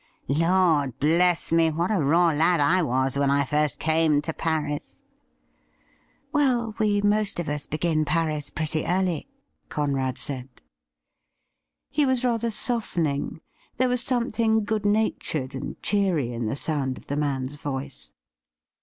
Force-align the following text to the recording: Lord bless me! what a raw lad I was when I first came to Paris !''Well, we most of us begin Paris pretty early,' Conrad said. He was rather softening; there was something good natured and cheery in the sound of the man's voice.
Lord 0.27 0.97
bless 0.97 1.51
me! 1.51 1.69
what 1.69 1.91
a 1.91 2.03
raw 2.03 2.31
lad 2.31 2.59
I 2.59 2.81
was 2.81 3.19
when 3.19 3.29
I 3.29 3.45
first 3.45 3.77
came 3.79 4.19
to 4.23 4.33
Paris 4.33 5.03
!''Well, 6.33 6.73
we 6.79 7.01
most 7.03 7.39
of 7.39 7.47
us 7.47 7.67
begin 7.67 8.03
Paris 8.03 8.49
pretty 8.49 8.83
early,' 8.83 9.27
Conrad 9.69 10.17
said. 10.17 10.49
He 11.91 12.07
was 12.07 12.25
rather 12.25 12.49
softening; 12.49 13.41
there 13.77 13.89
was 13.89 14.01
something 14.01 14.63
good 14.63 14.87
natured 14.87 15.53
and 15.53 15.79
cheery 15.83 16.33
in 16.33 16.47
the 16.47 16.55
sound 16.55 16.97
of 16.97 17.05
the 17.05 17.15
man's 17.15 17.57
voice. 17.57 18.11